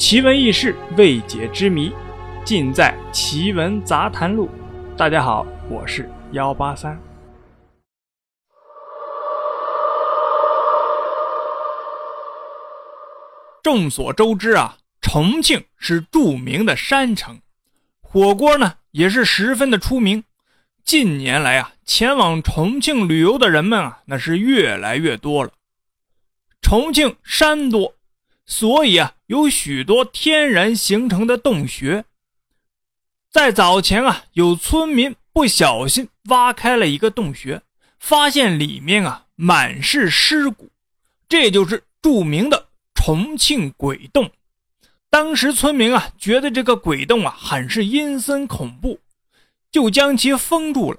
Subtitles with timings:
[0.00, 1.92] 奇闻异事、未解之谜，
[2.42, 4.48] 尽在《奇闻杂谈录》。
[4.96, 6.98] 大家好，我是幺八三。
[13.62, 17.38] 众所周知啊，重庆是著名的山城，
[18.00, 20.24] 火锅呢也是十分的出名。
[20.82, 25.50] 近年来啊，前往重庆旅游的人们啊，那是越来越多了。
[26.62, 27.94] 重庆山多。
[28.46, 32.04] 所以啊，有许多天然形成的洞穴。
[33.30, 37.62] 在早前啊，有村民不小心挖开了一个洞穴，
[38.00, 40.68] 发现里面啊满是尸骨，
[41.28, 44.32] 这就是著名的重庆鬼洞。
[45.08, 48.98] 当时村民啊觉得这个鬼洞啊很是阴森恐怖，
[49.70, 50.98] 就将其封住了。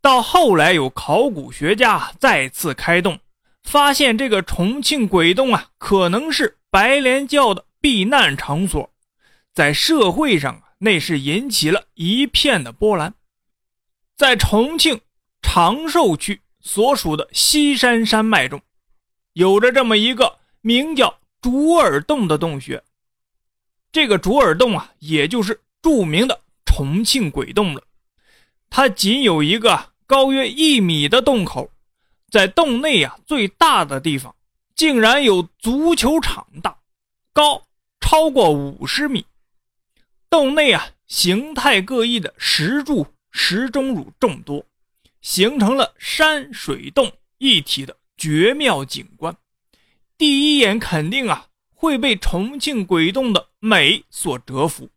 [0.00, 3.20] 到后来有考古学家再次开洞。
[3.62, 8.92] 发现这个重庆鬼洞啊，可能是白莲教的避难场所，
[9.54, 13.14] 在社会上啊，那是引起了一片的波澜。
[14.14, 15.00] 在重庆
[15.40, 18.60] 长寿区所属的西山山脉中，
[19.32, 22.84] 有着这么一个名叫竹耳洞的洞穴。
[23.90, 27.82] 这个竹耳洞啊，也就是著名的重庆鬼洞了。
[28.68, 31.70] 它仅有一个高约一米的洞口。
[32.30, 34.35] 在洞内啊，最大的地方
[34.76, 36.76] 竟然有足球场大，
[37.32, 37.62] 高
[37.98, 39.24] 超过五十米。
[40.28, 44.66] 洞内啊，形态各异的石柱、石钟乳众多，
[45.22, 49.34] 形成了山水洞一体的绝妙景观。
[50.18, 54.90] 第一眼肯定啊，会被重庆鬼洞的美所折服。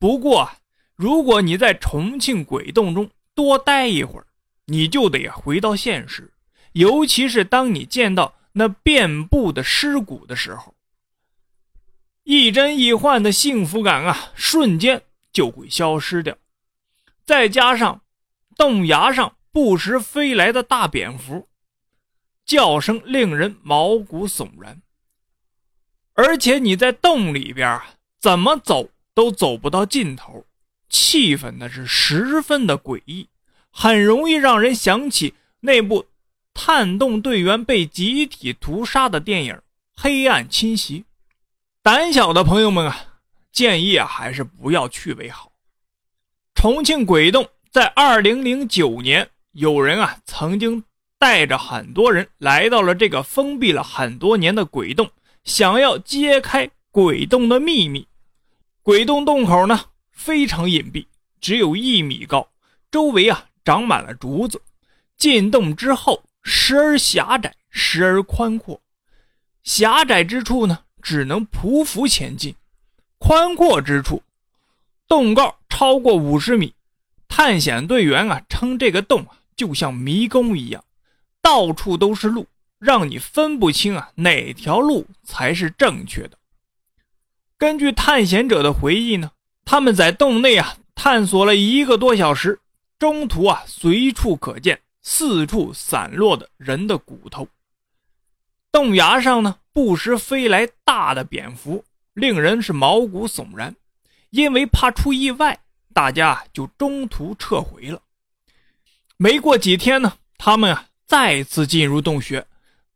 [0.00, 0.58] 不过啊，
[0.96, 4.26] 如果你在重庆鬼洞中多待一会儿，
[4.66, 6.32] 你就得回到现实。
[6.72, 10.74] 尤其是当你见到那遍布的尸骨的时候，
[12.24, 15.00] 亦真亦幻的幸福感啊，瞬间
[15.32, 16.36] 就会消失掉。
[17.24, 18.02] 再加上
[18.56, 21.48] 洞崖上不时飞来的大蝙蝠，
[22.44, 24.82] 叫声令人毛骨悚然。
[26.14, 30.44] 而且你在洞里边啊，怎么走都走不到尽头，
[30.88, 33.28] 气氛那是十分的诡异，
[33.70, 36.07] 很容易让人想起那部。
[36.60, 39.54] 探洞队员被集体屠杀的电影
[39.94, 41.00] 《黑暗侵袭》，
[41.84, 42.98] 胆小的朋友们啊，
[43.52, 45.52] 建议啊还是不要去为好。
[46.56, 50.82] 重庆鬼洞在二零零九年，有人啊曾经
[51.16, 55.08] 带着很多人来到了这个封闭了很多年的鬼洞，
[55.44, 58.04] 想要揭开鬼洞的秘密。
[58.82, 59.80] 鬼洞洞口呢
[60.10, 61.06] 非常隐蔽，
[61.40, 62.48] 只有一米高，
[62.90, 64.60] 周围啊长满了竹子。
[65.16, 66.20] 进洞之后。
[66.48, 68.80] 时而狭窄，时而宽阔。
[69.62, 72.54] 狭窄之处呢，只能匍匐前进；
[73.18, 74.22] 宽阔之处，
[75.06, 76.72] 洞高超过五十米。
[77.28, 80.82] 探险队员啊，称这个洞，就像迷宫一样，
[81.42, 82.46] 到处都是路，
[82.78, 86.38] 让你分不清啊哪条路才是正确的。
[87.58, 89.32] 根据探险者的回忆呢，
[89.66, 92.58] 他们在洞内啊探索了一个多小时，
[92.98, 94.80] 中途啊随处可见。
[95.10, 97.48] 四处散落的人的骨头，
[98.70, 101.82] 洞崖上呢不时飞来大的蝙蝠，
[102.12, 103.74] 令人是毛骨悚然。
[104.28, 105.58] 因为怕出意外，
[105.94, 108.02] 大家就中途撤回了。
[109.16, 112.46] 没过几天呢，他们啊再次进入洞穴，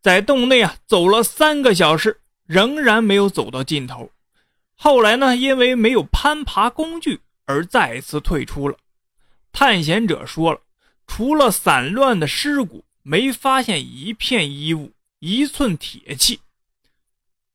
[0.03, 4.11] 在洞内啊走了三个小时，仍然没有走到尽头。
[4.75, 8.77] 后来呢，因为没有攀爬工具而再次退出了。
[9.51, 10.61] 探险者说了。
[11.15, 16.41] 除了散乱的尸骨，没发现一片衣物、一寸铁器。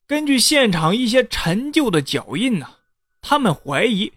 [0.06, 2.76] 根据现场一些陈旧的脚印呢，
[3.20, 4.14] 他们怀疑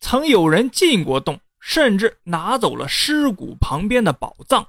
[0.00, 4.66] 曾有人进过洞，甚至拿走了尸骨旁边的宝藏。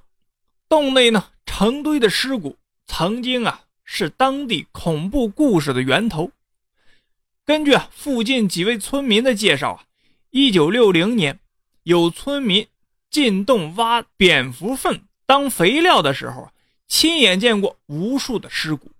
[0.69, 6.31] 洞内呢，成堆的尸骨，曾经啊是当地恐怖故事的源头。
[7.43, 9.85] 根据附近几位村民的介绍啊，
[10.29, 11.39] 一九六零年
[11.81, 12.67] 有村民。
[13.15, 16.51] 进洞挖蝙蝠粪当肥料的时候
[16.85, 18.91] 亲眼见过无数的尸骨，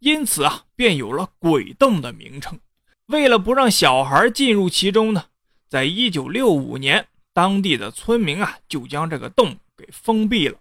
[0.00, 2.60] 因此啊，便有了鬼洞的名称。
[3.06, 5.24] 为了不让小孩进入其中呢，
[5.66, 10.58] 在一九六五年，当地的村民啊就将这个洞给封闭了。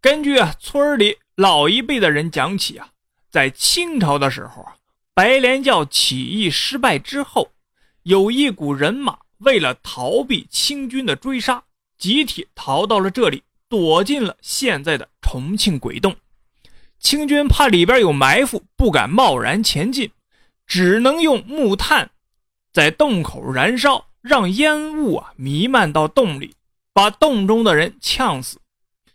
[0.00, 2.90] 根据啊村里老一辈的人讲起啊，
[3.28, 4.76] 在清朝的时候啊，
[5.14, 7.50] 白莲教起义失败之后，
[8.04, 11.64] 有一股人马为了逃避清军的追杀。
[12.04, 16.14] 集体逃到了这里，躲进了现在的重庆鬼洞。
[16.98, 20.10] 清军怕里边有埋伏，不敢贸然前进，
[20.66, 22.10] 只能用木炭
[22.74, 26.54] 在洞口燃烧，让烟雾啊弥漫到洞里，
[26.92, 28.58] 把洞中的人呛死。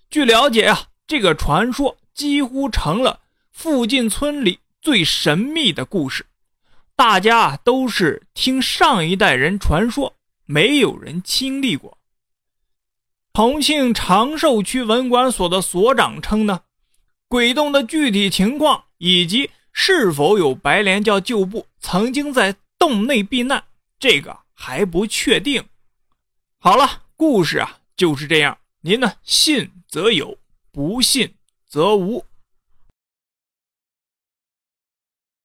[0.09, 3.19] 据了解啊，这个传说几乎成了
[3.51, 6.25] 附近村里最神秘的故事。
[6.95, 10.15] 大家都是听上一代人传说，
[10.47, 11.98] 没有人经历过。
[13.39, 16.63] 重庆长寿区文管所的所长称呢，
[17.29, 23.63] 鬼洞的具体情况以及是否有白莲教旧部曾经在洞内避难，
[23.97, 25.63] 这个还不确定。
[26.57, 30.37] 好了，故事啊就是这样，您呢信则有，
[30.73, 31.33] 不信
[31.65, 32.25] 则无。